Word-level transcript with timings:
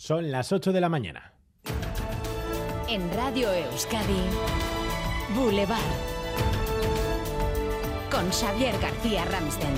Son 0.00 0.30
las 0.30 0.50
8 0.50 0.72
de 0.72 0.80
la 0.80 0.88
mañana. 0.88 1.34
En 2.88 3.12
Radio 3.12 3.52
Euskadi, 3.52 4.22
Boulevard. 5.36 5.78
Con 8.10 8.30
Xavier 8.30 8.80
García 8.80 9.26
Ramsten. 9.26 9.74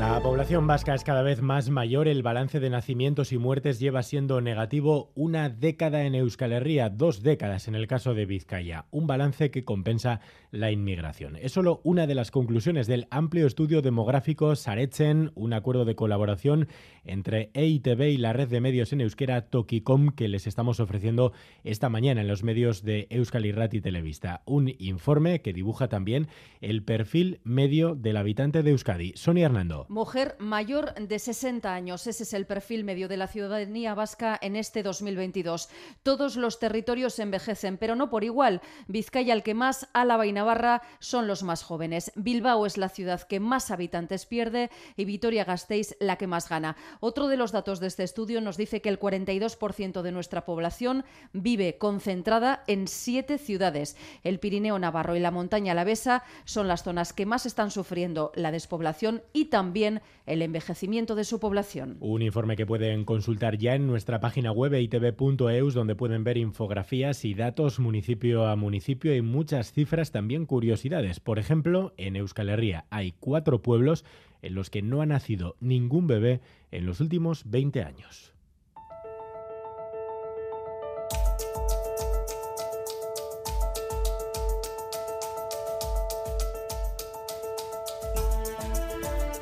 La 0.00 0.18
población 0.22 0.66
vasca 0.66 0.94
es 0.94 1.04
cada 1.04 1.20
vez 1.20 1.42
más 1.42 1.68
mayor, 1.68 2.08
el 2.08 2.22
balance 2.22 2.58
de 2.58 2.70
nacimientos 2.70 3.32
y 3.32 3.38
muertes 3.38 3.78
lleva 3.78 4.02
siendo 4.02 4.40
negativo 4.40 5.12
una 5.14 5.50
década 5.50 6.04
en 6.04 6.14
Euskal 6.14 6.52
Herria, 6.54 6.88
dos 6.88 7.22
décadas 7.22 7.68
en 7.68 7.74
el 7.74 7.86
caso 7.86 8.14
de 8.14 8.24
Vizcaya, 8.24 8.86
un 8.90 9.06
balance 9.06 9.50
que 9.50 9.62
compensa 9.62 10.20
la 10.52 10.70
inmigración. 10.70 11.36
Es 11.36 11.52
solo 11.52 11.82
una 11.84 12.06
de 12.06 12.14
las 12.14 12.30
conclusiones 12.30 12.86
del 12.86 13.08
amplio 13.10 13.46
estudio 13.46 13.82
demográfico 13.82 14.56
Saretzen, 14.56 15.32
un 15.34 15.52
acuerdo 15.52 15.84
de 15.84 15.96
colaboración 15.96 16.68
entre 17.04 17.50
EITB 17.54 18.00
y 18.02 18.16
la 18.16 18.32
red 18.32 18.48
de 18.48 18.60
medios 18.60 18.92
en 18.92 19.00
euskera 19.00 19.42
Tokicom 19.42 20.10
que 20.10 20.28
les 20.28 20.46
estamos 20.46 20.80
ofreciendo 20.80 21.32
esta 21.64 21.88
mañana 21.88 22.20
en 22.20 22.28
los 22.28 22.42
medios 22.42 22.82
de 22.82 23.06
Euskal 23.10 23.46
Irrati 23.46 23.80
Televista. 23.80 24.42
Un 24.44 24.74
informe 24.78 25.42
que 25.42 25.52
dibuja 25.52 25.88
también 25.88 26.28
el 26.60 26.82
perfil 26.82 27.40
medio 27.44 27.94
del 27.94 28.16
habitante 28.16 28.62
de 28.62 28.70
Euskadi. 28.70 29.12
Sonia 29.16 29.46
Hernando. 29.46 29.86
Mujer 29.88 30.36
mayor 30.38 30.94
de 30.94 31.18
60 31.18 31.72
años. 31.74 32.06
Ese 32.06 32.22
es 32.22 32.34
el 32.34 32.46
perfil 32.46 32.84
medio 32.84 33.08
de 33.08 33.16
la 33.16 33.26
ciudadanía 33.26 33.94
vasca 33.94 34.38
en 34.40 34.56
este 34.56 34.82
2022. 34.82 35.68
Todos 36.02 36.36
los 36.36 36.58
territorios 36.58 37.18
envejecen, 37.18 37.78
pero 37.78 37.96
no 37.96 38.10
por 38.10 38.24
igual. 38.24 38.60
Vizcaya 38.88 39.34
el 39.34 39.42
que 39.42 39.54
más, 39.54 39.88
Álava 39.92 40.26
y 40.26 40.32
Navarra 40.32 40.82
son 40.98 41.26
los 41.26 41.42
más 41.42 41.62
jóvenes. 41.62 42.12
Bilbao 42.16 42.66
es 42.66 42.76
la 42.76 42.88
ciudad 42.88 43.22
que 43.22 43.40
más 43.40 43.70
habitantes 43.70 44.26
pierde 44.26 44.70
y 44.96 45.04
Vitoria-Gasteiz 45.04 45.96
la 46.00 46.16
que 46.16 46.26
más 46.26 46.48
gana. 46.48 46.76
Otro 46.98 47.28
de 47.28 47.36
los 47.36 47.52
datos 47.52 47.80
de 47.80 47.86
este 47.86 48.02
estudio 48.02 48.40
nos 48.40 48.56
dice 48.56 48.80
que 48.80 48.88
el 48.88 48.98
42% 48.98 50.02
de 50.02 50.12
nuestra 50.12 50.44
población 50.44 51.04
vive 51.32 51.78
concentrada 51.78 52.64
en 52.66 52.88
siete 52.88 53.38
ciudades. 53.38 53.96
El 54.24 54.40
Pirineo 54.40 54.78
Navarro 54.78 55.16
y 55.16 55.20
la 55.20 55.30
montaña 55.30 55.72
Alavesa 55.72 56.24
son 56.44 56.68
las 56.68 56.82
zonas 56.82 57.12
que 57.12 57.26
más 57.26 57.46
están 57.46 57.70
sufriendo 57.70 58.32
la 58.34 58.52
despoblación 58.52 59.22
y 59.32 59.46
también 59.46 60.00
el 60.26 60.42
envejecimiento 60.42 61.14
de 61.14 61.24
su 61.24 61.40
población. 61.40 61.96
Un 62.00 62.22
informe 62.22 62.56
que 62.56 62.66
pueden 62.66 63.04
consultar 63.04 63.58
ya 63.58 63.74
en 63.74 63.86
nuestra 63.86 64.20
página 64.20 64.52
web 64.52 64.74
itv.eus, 64.74 65.74
donde 65.74 65.94
pueden 65.94 66.24
ver 66.24 66.36
infografías 66.36 67.24
y 67.24 67.34
datos 67.34 67.78
municipio 67.78 68.46
a 68.46 68.56
municipio 68.56 69.14
y 69.14 69.22
muchas 69.22 69.72
cifras, 69.72 70.12
también 70.12 70.46
curiosidades. 70.46 71.20
Por 71.20 71.38
ejemplo, 71.38 71.92
en 71.96 72.16
Euskal 72.16 72.48
Herria 72.48 72.86
hay 72.90 73.12
cuatro 73.18 73.62
pueblos 73.62 74.04
en 74.42 74.54
los 74.54 74.70
que 74.70 74.82
no 74.82 75.02
ha 75.02 75.06
nacido 75.06 75.56
ningún 75.60 76.06
bebé 76.06 76.40
en 76.70 76.86
los 76.86 77.00
últimos 77.00 77.50
20 77.50 77.82
años. 77.82 78.32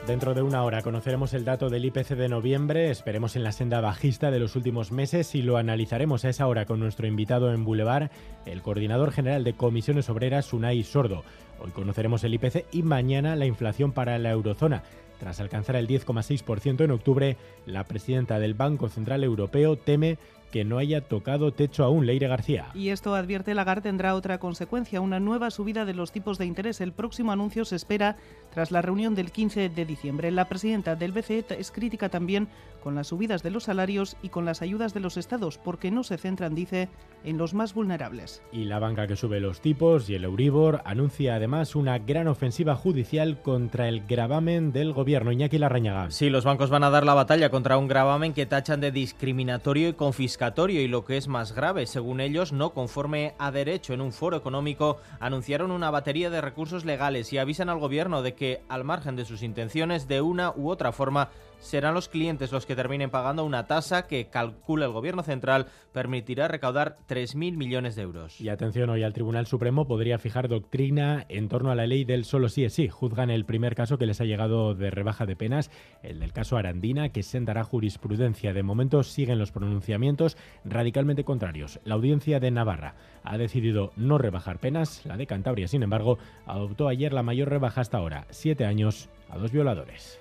Dentro 0.09 0.33
de 0.33 0.41
una 0.41 0.63
hora 0.63 0.81
conoceremos 0.81 1.35
el 1.35 1.45
dato 1.45 1.69
del 1.69 1.85
IPC 1.85 2.17
de 2.17 2.31
noviembre, 2.31 2.91
esperemos 2.91 3.37
en 3.37 3.45
la 3.45 3.53
senda 3.53 3.83
bajista 3.83 4.31
de 4.31 4.39
los 4.39 4.57
últimos 4.57 4.91
meses 4.91 5.35
y 5.35 5.43
lo 5.43 5.59
analizaremos 5.59 6.25
a 6.25 6.31
esa 6.31 6.47
hora 6.47 6.65
con 6.65 6.81
nuestro 6.81 7.07
invitado 7.07 7.53
en 7.53 7.63
Boulevard, 7.63 8.11
el 8.47 8.63
coordinador 8.63 9.13
general 9.13 9.45
de 9.45 9.53
comisiones 9.53 10.09
obreras, 10.09 10.55
Unai 10.55 10.83
Sordo. 10.83 11.25
Hoy 11.61 11.71
conoceremos 11.71 12.25
el 12.25 12.35
IPC 12.35 12.67
y 12.73 12.83
mañana 12.83 13.37
la 13.37 13.47
inflación 13.47 13.93
para 13.93 14.19
la 14.19 14.31
eurozona. 14.31 14.83
Tras 15.19 15.41
alcanzar 15.41 15.77
el 15.77 15.89
10,6% 15.89 16.85
en 16.85 16.91
octubre, 16.93 17.37
la 17.67 17.85
presidenta 17.85 18.39
del 18.39 18.55
Banco 18.55 18.89
Central 18.89 19.25
Europeo 19.25 19.77
teme 19.77 20.17
que 20.51 20.65
no 20.65 20.79
haya 20.79 21.03
tocado 21.03 21.53
techo 21.53 21.85
aún, 21.85 22.07
Leire 22.07 22.29
García. 22.29 22.69
Y 22.75 22.89
esto, 22.89 23.15
advierte 23.15 23.55
Lagarde, 23.55 23.83
tendrá 23.83 24.15
otra 24.15 24.39
consecuencia, 24.39 25.01
una 25.01 25.21
nueva 25.21 25.51
subida 25.51 25.85
de 25.85 25.95
los 25.95 26.13
tipos 26.13 26.39
de 26.39 26.47
interés. 26.47 26.81
El 26.81 26.93
próximo 26.93 27.33
anuncio 27.33 27.65
se 27.65 27.77
espera 27.77 28.17
tras 28.53 28.71
la 28.71 28.83
reunión 28.83 29.15
del 29.15 29.31
15 29.31 29.69
de 29.69 29.85
diciembre. 29.85 30.31
La 30.31 30.49
presidenta 30.49 30.97
del 30.97 31.13
BCE 31.13 31.45
es 31.59 31.71
crítica 31.71 32.09
también 32.09 32.49
con 32.83 32.95
las 32.95 33.09
subidas 33.09 33.43
de 33.43 33.51
los 33.51 33.65
salarios 33.65 34.17
y 34.23 34.31
con 34.31 34.45
las 34.45 34.63
ayudas 34.63 34.95
de 34.95 35.01
los 35.01 35.17
estados, 35.17 35.59
porque 35.59 35.91
no 35.91 36.03
se 36.03 36.17
centran, 36.17 36.55
dice, 36.55 36.89
en 37.25 37.37
los 37.37 37.55
más 37.55 37.75
vulnerables. 37.75 38.43
Y 38.53 38.65
la 38.65 38.79
banca 38.79 39.07
que 39.07 39.17
sube 39.17 39.41
los 39.41 39.61
tipos 39.61 40.09
y 40.09 40.15
el 40.15 40.25
Euribor 40.25 40.81
anuncia 40.85 41.35
además 41.35 41.48
una 41.75 41.99
gran 41.99 42.29
ofensiva 42.29 42.75
judicial 42.75 43.41
contra 43.41 43.89
el 43.89 44.07
gravamen 44.07 44.71
del 44.71 44.93
gobierno. 44.93 45.33
Iñaki 45.33 45.57
Larrañaga. 45.57 46.11
Sí, 46.11 46.29
los 46.29 46.45
bancos 46.45 46.69
van 46.69 46.85
a 46.85 46.91
dar 46.91 47.07
la 47.07 47.15
batalla 47.15 47.49
contra 47.49 47.79
un 47.79 47.89
gravamen 47.89 48.35
que 48.35 48.45
tachan 48.45 48.83
de 48.83 48.93
discriminatorio 48.93 49.89
y 49.89 49.95
confiscatorio 49.95 50.83
y 50.83 50.89
lo 50.89 51.07
que 51.07 51.17
es 51.17 51.27
más 51.27 51.53
grave, 51.53 51.87
según 51.87 52.21
ellos, 52.21 52.53
no 52.53 52.75
conforme 52.75 53.33
a 53.39 53.51
derecho. 53.51 53.95
En 53.95 54.03
un 54.03 54.13
foro 54.13 54.37
económico 54.37 54.99
anunciaron 55.21 55.71
una 55.71 55.91
batería 55.91 56.29
de 56.29 56.43
recursos 56.43 56.85
legales 56.85 57.33
y 57.33 57.39
avisan 57.39 57.71
al 57.71 57.79
gobierno 57.79 58.21
de 58.21 58.35
que, 58.35 58.61
al 58.69 58.85
margen 58.85 59.17
de 59.17 59.25
sus 59.25 59.43
intenciones, 59.43 60.07
de 60.07 60.21
una 60.21 60.53
u 60.55 60.69
otra 60.69 60.93
forma 60.93 61.31
serán 61.59 61.95
los 61.95 62.09
clientes 62.09 62.53
los 62.53 62.67
que 62.67 62.77
terminen 62.77 63.11
pagando 63.11 63.45
una 63.45 63.67
tasa 63.67 64.07
que 64.07 64.29
calcula 64.29 64.87
el 64.87 64.93
Gobierno 64.93 65.23
central 65.23 65.67
permitirá 65.93 66.49
recaudar 66.49 66.99
3.000 67.09 67.57
millones 67.57 67.97
de 67.97 68.03
euros. 68.03 68.41
Y 68.41 68.49
atención, 68.49 68.91
hoy 68.91 69.03
al 69.03 69.13
Tribunal 69.13 69.47
Supremo 69.47 69.87
podría 69.87 70.19
fijar 70.19 70.49
doctrina 70.49 71.25
en 71.29 71.49
torno 71.49 71.71
a 71.71 71.75
la 71.75 71.87
ley 71.87 72.05
del 72.05 72.25
solo 72.25 72.49
sí 72.49 72.65
es 72.65 72.75
sí. 72.75 72.89
Juzgan 72.89 73.31
el 73.31 73.45
primer 73.45 73.75
caso 73.75 73.99
que 73.99 74.07
les 74.07 74.21
ha 74.21 74.25
llegado 74.25 74.75
de 74.75 74.91
rebaja 74.91 75.27
de 75.27 75.37
penas, 75.37 75.71
el 76.03 76.21
del 76.21 76.33
caso 76.33 76.57
Arandina, 76.57 77.11
que 77.11 77.23
sentará 77.23 77.65
jurisprudencia. 77.65 78.53
De 78.53 78.63
momento 78.63 79.03
siguen 79.03 79.39
los 79.39 79.53
pronunciamientos 79.53 80.37
radicalmente 80.65 81.25
contrarios. 81.25 81.81
La 81.85 81.95
audiencia 81.95 82.41
de 82.41 82.51
Navarra 82.51 82.95
ha 83.25 83.39
decidido 83.39 83.93
no 83.97 84.19
rebajar 84.19 84.59
penas. 84.59 85.05
La 85.05 85.17
de 85.17 85.27
Cantabria, 85.27 85.69
sin 85.69 85.83
embargo, 85.83 86.19
adoptó 86.47 86.89
ayer 86.89 87.13
la 87.13 87.23
mayor 87.23 87.49
rebaja 87.49 87.81
hasta 87.81 87.99
ahora, 87.99 88.27
siete 88.31 88.65
años 88.65 89.09
a 89.29 89.39
dos 89.39 89.53
violadores. 89.53 90.21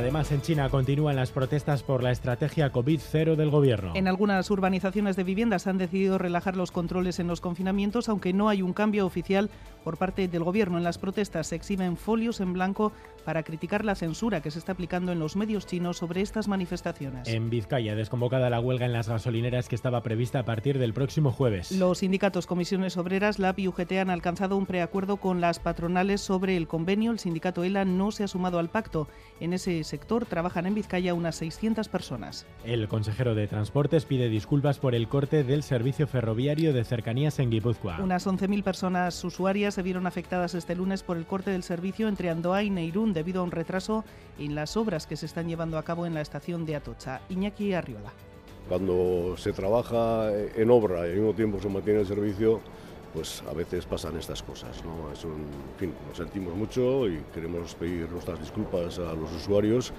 Además, 0.00 0.32
en 0.32 0.40
China 0.40 0.70
continúan 0.70 1.16
las 1.16 1.30
protestas 1.30 1.82
por 1.82 2.02
la 2.02 2.10
estrategia 2.10 2.72
COVID-0 2.72 3.36
del 3.36 3.50
gobierno. 3.50 3.92
En 3.94 4.08
algunas 4.08 4.50
urbanizaciones 4.50 5.14
de 5.14 5.24
viviendas 5.24 5.66
han 5.66 5.76
decidido 5.76 6.16
relajar 6.16 6.56
los 6.56 6.70
controles 6.70 7.18
en 7.18 7.26
los 7.26 7.42
confinamientos, 7.42 8.08
aunque 8.08 8.32
no 8.32 8.48
hay 8.48 8.62
un 8.62 8.72
cambio 8.72 9.04
oficial 9.04 9.50
por 9.84 9.98
parte 9.98 10.26
del 10.26 10.42
gobierno. 10.42 10.78
En 10.78 10.84
las 10.84 10.96
protestas 10.96 11.48
se 11.48 11.56
exhiben 11.56 11.98
folios 11.98 12.40
en 12.40 12.54
blanco 12.54 12.92
para 13.26 13.42
criticar 13.42 13.84
la 13.84 13.94
censura 13.94 14.40
que 14.40 14.50
se 14.50 14.58
está 14.58 14.72
aplicando 14.72 15.12
en 15.12 15.18
los 15.18 15.36
medios 15.36 15.66
chinos 15.66 15.98
sobre 15.98 16.22
estas 16.22 16.48
manifestaciones. 16.48 17.28
En 17.28 17.50
Vizcaya, 17.50 17.94
desconvocada 17.94 18.48
la 18.48 18.60
huelga 18.60 18.86
en 18.86 18.94
las 18.94 19.08
gasolineras 19.08 19.68
que 19.68 19.74
estaba 19.74 20.02
prevista 20.02 20.38
a 20.38 20.44
partir 20.46 20.78
del 20.78 20.94
próximo 20.94 21.30
jueves. 21.30 21.72
Los 21.72 21.98
sindicatos 21.98 22.46
Comisiones 22.46 22.96
Obreras, 22.96 23.38
LAP 23.38 23.58
y 23.58 23.68
UGT 23.68 23.92
han 24.00 24.08
alcanzado 24.08 24.56
un 24.56 24.64
preacuerdo 24.64 25.18
con 25.18 25.42
las 25.42 25.60
patronales 25.60 26.22
sobre 26.22 26.56
el 26.56 26.66
convenio. 26.68 27.12
El 27.12 27.18
sindicato 27.18 27.64
ELA 27.64 27.84
no 27.84 28.10
se 28.12 28.24
ha 28.24 28.28
sumado 28.28 28.58
al 28.58 28.70
pacto. 28.70 29.08
En 29.40 29.52
ese 29.52 29.84
sector 29.90 30.24
trabajan 30.24 30.66
en 30.66 30.74
Vizcaya 30.74 31.12
unas 31.14 31.36
600 31.36 31.88
personas. 31.88 32.46
El 32.64 32.88
consejero 32.88 33.34
de 33.34 33.48
Transportes 33.48 34.06
pide 34.06 34.28
disculpas 34.28 34.78
por 34.78 34.94
el 34.94 35.08
corte 35.08 35.44
del 35.44 35.62
servicio 35.62 36.06
ferroviario 36.06 36.72
de 36.72 36.84
cercanías 36.84 37.38
en 37.40 37.50
Guipúzcoa. 37.50 37.98
Unas 38.00 38.26
11.000 38.26 38.62
personas 38.62 39.22
usuarias 39.24 39.74
se 39.74 39.82
vieron 39.82 40.06
afectadas 40.06 40.54
este 40.54 40.76
lunes 40.76 41.02
por 41.02 41.16
el 41.16 41.26
corte 41.26 41.50
del 41.50 41.64
servicio 41.64 42.08
entre 42.08 42.30
Andoa 42.30 42.62
y 42.62 42.70
Neirún 42.70 43.12
debido 43.12 43.40
a 43.40 43.44
un 43.44 43.50
retraso 43.50 44.04
en 44.38 44.54
las 44.54 44.76
obras 44.76 45.06
que 45.06 45.16
se 45.16 45.26
están 45.26 45.48
llevando 45.48 45.76
a 45.76 45.82
cabo 45.82 46.06
en 46.06 46.14
la 46.14 46.20
estación 46.20 46.64
de 46.64 46.76
Atocha. 46.76 47.20
Iñaki 47.28 47.74
Arriola. 47.74 48.12
Cuando 48.68 49.34
se 49.36 49.52
trabaja 49.52 50.30
en 50.54 50.70
obra 50.70 51.08
y 51.08 51.10
al 51.10 51.16
mismo 51.16 51.34
tiempo 51.34 51.60
se 51.60 51.68
mantiene 51.68 52.00
el 52.00 52.06
servicio, 52.06 52.60
pues 53.12 53.42
a 53.48 53.52
veces 53.52 53.86
pasan 53.86 54.16
estas 54.16 54.42
cosas. 54.42 54.84
¿no? 54.84 55.12
Es 55.12 55.24
un, 55.24 55.32
en 55.32 55.78
fin, 55.78 55.94
nos 56.08 56.16
sentimos 56.16 56.54
mucho 56.54 57.08
y 57.08 57.20
queremos 57.34 57.74
pedir 57.74 58.10
nuestras 58.10 58.38
disculpas 58.40 58.98
a 58.98 59.14
los 59.14 59.32
usuarios. 59.32 59.92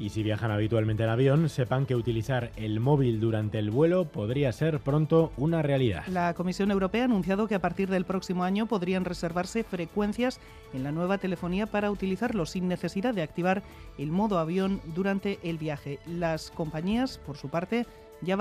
Y 0.00 0.10
si 0.10 0.22
viajan 0.22 0.52
habitualmente 0.52 1.02
en 1.02 1.08
avión, 1.08 1.48
sepan 1.48 1.84
que 1.84 1.96
utilizar 1.96 2.52
el 2.54 2.78
móvil 2.78 3.18
durante 3.18 3.58
el 3.58 3.70
vuelo 3.70 4.04
podría 4.04 4.52
ser 4.52 4.78
pronto 4.78 5.32
una 5.36 5.60
realidad. 5.60 6.06
La 6.06 6.34
Comisión 6.34 6.70
Europea 6.70 7.02
ha 7.02 7.04
anunciado 7.06 7.48
que 7.48 7.56
a 7.56 7.60
partir 7.60 7.88
del 7.90 8.04
próximo 8.04 8.44
año 8.44 8.66
podrían 8.66 9.04
reservarse 9.04 9.64
frecuencias 9.64 10.38
en 10.72 10.84
la 10.84 10.92
nueva 10.92 11.18
telefonía 11.18 11.66
para 11.66 11.90
utilizarlo 11.90 12.46
sin 12.46 12.68
necesidad 12.68 13.12
de 13.12 13.22
activar 13.22 13.64
el 13.98 14.12
modo 14.12 14.38
avión 14.38 14.80
durante 14.94 15.40
el 15.42 15.58
viaje. 15.58 15.98
Las 16.06 16.52
compañías, 16.52 17.18
por 17.18 17.36
su 17.36 17.48
parte, 17.48 17.84
ya, 18.22 18.36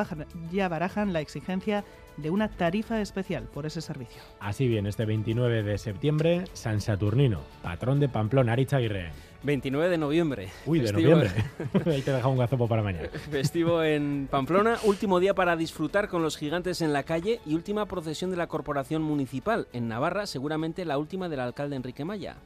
ya 0.51 0.67
barajan 0.67 1.13
la 1.13 1.21
exigencia 1.21 1.83
de 2.17 2.31
una 2.31 2.49
tarifa 2.49 2.99
especial 2.99 3.43
por 3.43 3.65
ese 3.65 3.81
servicio. 3.81 4.21
Así 4.39 4.67
bien, 4.67 4.87
este 4.87 5.05
29 5.05 5.63
de 5.63 5.77
septiembre, 5.77 6.45
San 6.53 6.81
Saturnino, 6.81 7.41
patrón 7.61 7.99
de 7.99 8.09
Pamplona, 8.09 8.53
Aguirre. 8.53 9.11
29 9.43 9.89
de 9.89 9.97
noviembre. 9.97 10.49
Uy, 10.65 10.79
de 10.79 10.91
noviembre. 10.91 11.29
Ahí 11.85 12.01
te 12.01 12.11
deja 12.11 12.27
un 12.27 12.37
gazopo 12.37 12.67
para 12.67 12.81
mañana. 12.81 13.07
Festivo 13.31 13.83
en 13.83 14.27
Pamplona, 14.29 14.77
último 14.83 15.19
día 15.19 15.35
para 15.35 15.55
disfrutar 15.55 16.09
con 16.09 16.23
los 16.23 16.37
gigantes 16.37 16.81
en 16.81 16.91
la 16.91 17.03
calle 17.03 17.39
y 17.45 17.53
última 17.53 17.85
procesión 17.85 18.31
de 18.31 18.37
la 18.37 18.47
corporación 18.47 19.03
municipal. 19.03 19.67
En 19.73 19.87
Navarra, 19.87 20.25
seguramente 20.25 20.85
la 20.85 20.97
última 20.97 21.29
del 21.29 21.39
alcalde 21.39 21.75
Enrique 21.75 22.03
Maya. 22.03 22.37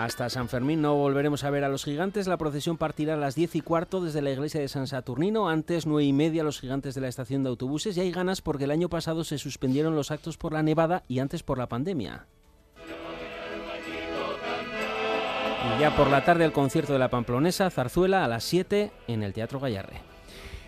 Hasta 0.00 0.30
San 0.30 0.48
Fermín 0.48 0.80
no 0.80 0.94
volveremos 0.94 1.44
a 1.44 1.50
ver 1.50 1.62
a 1.62 1.68
los 1.68 1.84
gigantes. 1.84 2.26
La 2.26 2.38
procesión 2.38 2.78
partirá 2.78 3.12
a 3.12 3.16
las 3.18 3.34
10 3.34 3.56
y 3.56 3.60
cuarto 3.60 4.00
desde 4.00 4.22
la 4.22 4.30
iglesia 4.30 4.58
de 4.58 4.68
San 4.68 4.86
Saturnino. 4.86 5.50
Antes, 5.50 5.84
9 5.84 6.02
y 6.04 6.14
media, 6.14 6.42
los 6.42 6.58
gigantes 6.58 6.94
de 6.94 7.02
la 7.02 7.08
estación 7.08 7.42
de 7.42 7.50
autobuses. 7.50 7.98
Y 7.98 8.00
hay 8.00 8.10
ganas 8.10 8.40
porque 8.40 8.64
el 8.64 8.70
año 8.70 8.88
pasado 8.88 9.24
se 9.24 9.36
suspendieron 9.36 9.94
los 9.94 10.10
actos 10.10 10.38
por 10.38 10.54
la 10.54 10.62
nevada 10.62 11.02
y 11.06 11.18
antes 11.18 11.42
por 11.42 11.58
la 11.58 11.68
pandemia. 11.68 12.24
Y 15.76 15.80
ya 15.82 15.94
por 15.94 16.08
la 16.08 16.24
tarde 16.24 16.46
el 16.46 16.52
concierto 16.52 16.94
de 16.94 16.98
la 16.98 17.10
Pamplonesa, 17.10 17.68
Zarzuela, 17.68 18.24
a 18.24 18.28
las 18.28 18.44
7 18.44 18.92
en 19.06 19.22
el 19.22 19.34
Teatro 19.34 19.60
Gallarre. 19.60 20.00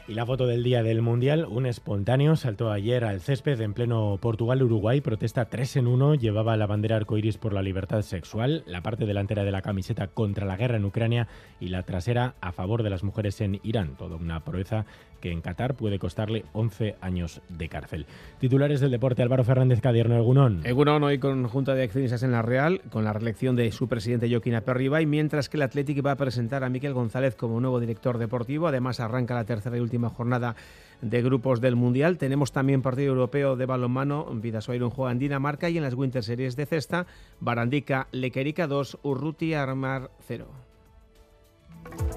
Y 0.08 0.14
la 0.14 0.26
foto 0.26 0.46
del 0.48 0.64
día 0.64 0.82
del 0.82 1.00
Mundial, 1.00 1.46
un 1.48 1.64
espontáneo 1.64 2.34
saltó 2.34 2.72
ayer 2.72 3.04
al 3.04 3.20
césped 3.20 3.60
en 3.60 3.72
pleno 3.72 4.18
Portugal-Uruguay, 4.20 5.00
protesta 5.00 5.44
3 5.44 5.76
en 5.76 5.86
1, 5.86 6.16
llevaba 6.16 6.56
la 6.56 6.66
bandera 6.66 6.96
arcoiris 6.96 7.38
por 7.38 7.52
la 7.52 7.62
libertad 7.62 8.02
sexual, 8.02 8.64
la 8.66 8.82
parte 8.82 9.06
delantera 9.06 9.44
de 9.44 9.52
la 9.52 9.62
camiseta 9.62 10.08
contra 10.08 10.44
la 10.44 10.56
guerra 10.56 10.76
en 10.76 10.84
Ucrania 10.84 11.28
y 11.60 11.68
la 11.68 11.84
trasera 11.84 12.34
a 12.40 12.50
favor 12.50 12.82
de 12.82 12.90
las 12.90 13.04
mujeres 13.04 13.40
en 13.40 13.60
Irán, 13.62 13.96
toda 13.96 14.16
una 14.16 14.44
proeza 14.44 14.86
que 15.22 15.30
en 15.30 15.40
Qatar 15.40 15.74
puede 15.74 15.98
costarle 15.98 16.44
11 16.52 16.96
años 17.00 17.40
de 17.48 17.68
cárcel. 17.68 18.06
Titulares 18.40 18.80
del 18.80 18.90
deporte, 18.90 19.22
Álvaro 19.22 19.44
Fernández 19.44 19.80
Cadierno, 19.80 20.18
Egunón. 20.18 20.60
Egunón 20.64 21.02
hoy 21.04 21.18
con 21.18 21.48
Junta 21.48 21.74
de 21.74 21.84
Accionistas 21.84 22.22
en 22.24 22.32
la 22.32 22.42
Real, 22.42 22.82
con 22.90 23.04
la 23.04 23.14
reelección 23.14 23.56
de 23.56 23.70
su 23.72 23.88
presidente 23.88 24.28
Joaquín 24.28 24.56
Aperribay, 24.56 25.06
mientras 25.06 25.48
que 25.48 25.56
el 25.56 25.62
Athletic 25.62 26.04
va 26.04 26.10
a 26.10 26.16
presentar 26.16 26.64
a 26.64 26.68
Miquel 26.68 26.92
González 26.92 27.36
como 27.36 27.60
nuevo 27.60 27.80
director 27.80 28.18
deportivo. 28.18 28.66
Además, 28.66 29.00
arranca 29.00 29.34
la 29.34 29.44
tercera 29.44 29.76
y 29.76 29.80
última 29.80 30.10
jornada 30.10 30.56
de 31.00 31.22
grupos 31.22 31.60
del 31.60 31.76
Mundial. 31.76 32.18
Tenemos 32.18 32.52
también 32.52 32.82
partido 32.82 33.10
europeo 33.10 33.56
de 33.56 33.66
balonmano, 33.66 34.26
Vidasoa 34.34 34.90
juega 34.90 35.12
en 35.12 35.18
Dinamarca 35.18 35.70
y 35.70 35.76
en 35.76 35.84
las 35.84 35.94
Winter 35.94 36.22
Series 36.22 36.56
de 36.56 36.66
cesta, 36.66 37.06
Barandica, 37.40 38.08
Lequerica 38.10 38.66
2, 38.66 38.98
Urruti 39.02 39.54
Armar 39.54 40.10
0. 40.26 40.46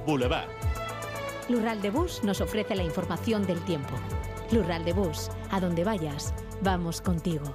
Boulevard. 0.05 0.74
Lural 1.47 1.79
de 1.79 1.91
Bus 1.91 2.23
nos 2.23 2.41
ofrece 2.41 2.75
la 2.75 2.81
información 2.81 3.45
del 3.45 3.63
tiempo. 3.65 3.93
Lural 4.51 4.83
de 4.83 4.93
Bus, 4.93 5.29
a 5.51 5.59
donde 5.59 5.83
vayas, 5.83 6.33
vamos 6.61 7.01
contigo. 7.01 7.45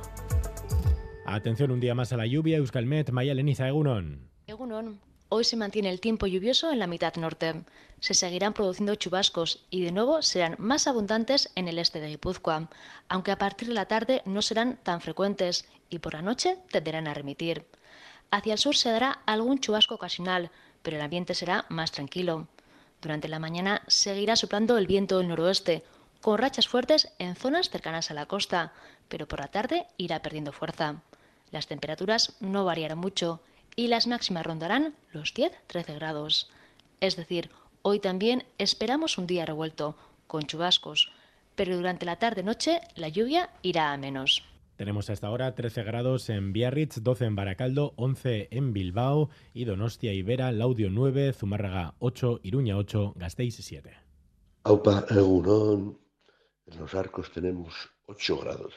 Atención 1.26 1.72
un 1.72 1.80
día 1.80 1.92
más 1.92 2.12
a 2.12 2.16
la 2.16 2.24
lluvia, 2.24 2.58
Euskalmet, 2.58 3.10
Maya 3.10 3.34
Leniza, 3.34 3.66
Egunon. 3.66 4.30
Egunon. 4.46 5.00
Hoy 5.28 5.42
se 5.42 5.56
mantiene 5.56 5.90
el 5.90 6.00
tiempo 6.00 6.28
lluvioso 6.28 6.70
en 6.70 6.78
la 6.78 6.86
mitad 6.86 7.16
norte. 7.16 7.64
Se 7.98 8.14
seguirán 8.14 8.52
produciendo 8.52 8.94
chubascos 8.94 9.66
y 9.70 9.82
de 9.82 9.90
nuevo 9.90 10.22
serán 10.22 10.54
más 10.58 10.86
abundantes 10.86 11.50
en 11.56 11.66
el 11.66 11.80
este 11.80 12.00
de 12.00 12.10
Guipúzcoa, 12.10 12.70
aunque 13.08 13.32
a 13.32 13.38
partir 13.38 13.66
de 13.66 13.74
la 13.74 13.86
tarde 13.86 14.22
no 14.24 14.40
serán 14.40 14.78
tan 14.84 15.00
frecuentes 15.00 15.68
y 15.88 15.98
por 15.98 16.14
la 16.14 16.22
noche 16.22 16.58
tenderán 16.70 17.08
a 17.08 17.14
remitir. 17.14 17.66
Hacia 18.30 18.52
el 18.52 18.58
sur 18.60 18.76
se 18.76 18.90
dará 18.90 19.20
algún 19.26 19.58
chubasco 19.58 19.96
ocasional, 19.96 20.52
pero 20.82 20.96
el 20.96 21.02
ambiente 21.02 21.34
será 21.34 21.66
más 21.68 21.90
tranquilo. 21.90 22.46
Durante 23.00 23.28
la 23.28 23.38
mañana 23.38 23.82
seguirá 23.86 24.36
soplando 24.36 24.76
el 24.76 24.86
viento 24.86 25.18
del 25.18 25.28
noroeste, 25.28 25.84
con 26.20 26.38
rachas 26.38 26.68
fuertes 26.68 27.12
en 27.18 27.34
zonas 27.34 27.70
cercanas 27.70 28.10
a 28.10 28.14
la 28.14 28.26
costa, 28.26 28.72
pero 29.08 29.26
por 29.26 29.40
la 29.40 29.48
tarde 29.48 29.86
irá 29.96 30.20
perdiendo 30.20 30.52
fuerza. 30.52 31.02
Las 31.50 31.66
temperaturas 31.66 32.34
no 32.40 32.64
variarán 32.64 32.98
mucho 32.98 33.40
y 33.74 33.88
las 33.88 34.06
máximas 34.06 34.44
rondarán 34.44 34.94
los 35.12 35.34
10-13 35.34 35.94
grados. 35.94 36.50
Es 37.00 37.16
decir, 37.16 37.50
hoy 37.82 38.00
también 38.00 38.44
esperamos 38.58 39.16
un 39.16 39.26
día 39.26 39.46
revuelto, 39.46 39.96
con 40.26 40.42
chubascos, 40.44 41.10
pero 41.56 41.76
durante 41.76 42.06
la 42.06 42.16
tarde-noche 42.16 42.80
la 42.94 43.08
lluvia 43.08 43.50
irá 43.62 43.92
a 43.92 43.96
menos. 43.96 44.44
Tenemos 44.80 45.10
hasta 45.10 45.26
ahora 45.26 45.54
13 45.54 45.82
grados 45.82 46.30
en 46.30 46.54
Biarritz, 46.54 47.02
12 47.02 47.26
en 47.26 47.36
Baracaldo, 47.36 47.92
11 47.96 48.48
en 48.50 48.72
Bilbao 48.72 49.28
y 49.52 49.66
Donostia 49.66 50.14
y 50.14 50.22
Vera, 50.22 50.52
Laudio 50.52 50.88
9, 50.88 51.34
Zumárraga 51.34 51.96
8, 51.98 52.40
Iruña 52.44 52.78
8, 52.78 53.12
Gasteiz 53.14 53.56
7. 53.56 53.92
Aupa, 54.64 55.04
Egunon. 55.10 56.00
En 56.64 56.78
los 56.78 56.94
arcos 56.94 57.30
tenemos 57.30 57.90
8 58.06 58.38
grados. 58.38 58.72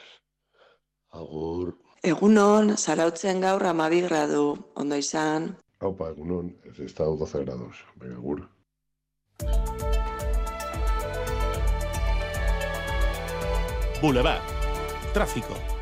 Agur. 1.08 1.78
Egunon, 2.02 2.76
zarautzen 2.76 3.40
gaur 3.40 3.64
amabi 3.64 4.02
gradu, 4.02 4.72
ondo 4.74 4.96
izan. 5.00 5.56
Aupa, 5.80 6.10
Egunon, 6.10 6.54
ez 6.64 6.80
estado 6.80 7.16
12 7.16 7.44
grados. 7.46 7.76
Venga, 7.96 8.16
agur. 8.16 8.50
Boulevard. 14.02 14.42
Tráfico. 15.14 15.73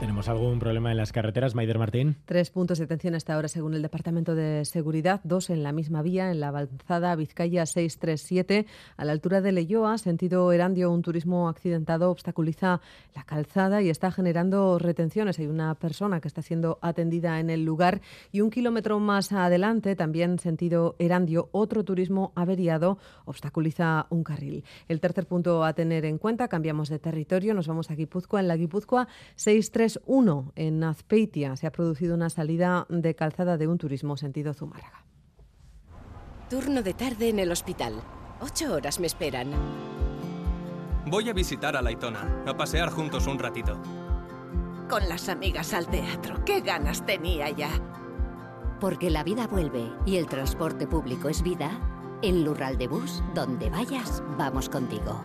¿Tenemos 0.00 0.30
algún 0.30 0.58
problema 0.58 0.90
en 0.90 0.96
las 0.96 1.12
carreteras, 1.12 1.54
Maider 1.54 1.78
Martín? 1.78 2.16
Tres 2.24 2.50
puntos 2.50 2.78
de 2.78 2.84
atención 2.84 3.14
hasta 3.14 3.34
ahora 3.34 3.48
según 3.48 3.74
el 3.74 3.82
Departamento 3.82 4.34
de 4.34 4.64
Seguridad, 4.64 5.20
dos 5.24 5.50
en 5.50 5.62
la 5.62 5.72
misma 5.72 6.00
vía, 6.00 6.30
en 6.30 6.40
la 6.40 6.48
avanzada 6.48 7.14
Vizcaya 7.16 7.66
637, 7.66 8.64
a 8.96 9.04
la 9.04 9.12
altura 9.12 9.42
de 9.42 9.52
Leyoa, 9.52 9.98
sentido 9.98 10.50
Erandio, 10.52 10.90
un 10.90 11.02
turismo 11.02 11.50
accidentado 11.50 12.10
obstaculiza 12.10 12.80
la 13.14 13.24
calzada 13.24 13.82
y 13.82 13.90
está 13.90 14.10
generando 14.10 14.78
retenciones. 14.78 15.38
Hay 15.38 15.48
una 15.48 15.74
persona 15.74 16.22
que 16.22 16.28
está 16.28 16.40
siendo 16.40 16.78
atendida 16.80 17.38
en 17.38 17.50
el 17.50 17.66
lugar 17.66 18.00
y 18.32 18.40
un 18.40 18.48
kilómetro 18.48 19.00
más 19.00 19.32
adelante, 19.32 19.96
también 19.96 20.38
sentido 20.38 20.96
Erandio, 20.98 21.50
otro 21.52 21.84
turismo 21.84 22.32
averiado 22.36 22.96
obstaculiza 23.26 24.06
un 24.08 24.24
carril. 24.24 24.64
El 24.88 24.98
tercer 24.98 25.26
punto 25.26 25.62
a 25.62 25.74
tener 25.74 26.06
en 26.06 26.16
cuenta, 26.16 26.48
cambiamos 26.48 26.88
de 26.88 26.98
territorio, 26.98 27.52
nos 27.52 27.68
vamos 27.68 27.90
a 27.90 27.94
Guipúzcoa, 27.94 28.40
en 28.40 28.48
la 28.48 28.56
Guipúzcoa 28.56 29.06
637 29.36 29.89
1 30.04 30.52
en 30.54 30.84
Azpeitia 30.84 31.56
se 31.56 31.66
ha 31.66 31.72
producido 31.72 32.14
una 32.14 32.30
salida 32.30 32.86
de 32.90 33.14
calzada 33.14 33.56
de 33.56 33.66
un 33.66 33.78
turismo 33.78 34.16
sentido 34.16 34.54
Zumárraga. 34.54 35.04
Turno 36.48 36.82
de 36.82 36.94
tarde 36.94 37.28
en 37.28 37.38
el 37.38 37.50
hospital. 37.50 37.94
Ocho 38.40 38.74
horas 38.74 39.00
me 39.00 39.06
esperan. 39.06 39.52
Voy 41.06 41.28
a 41.28 41.32
visitar 41.32 41.76
a 41.76 41.82
Laitona, 41.82 42.44
a 42.46 42.56
pasear 42.56 42.90
juntos 42.90 43.26
un 43.26 43.38
ratito. 43.38 43.80
Con 44.88 45.08
las 45.08 45.28
amigas 45.28 45.72
al 45.72 45.86
teatro, 45.86 46.44
qué 46.44 46.60
ganas 46.60 47.06
tenía 47.06 47.50
ya. 47.50 47.70
Porque 48.80 49.10
la 49.10 49.24
vida 49.24 49.46
vuelve 49.46 49.92
y 50.06 50.16
el 50.16 50.26
transporte 50.26 50.86
público 50.86 51.28
es 51.28 51.42
vida, 51.42 51.70
en 52.22 52.44
Lural 52.44 52.76
de 52.78 52.88
Bus, 52.88 53.22
donde 53.34 53.70
vayas, 53.70 54.22
vamos 54.36 54.68
contigo. 54.68 55.24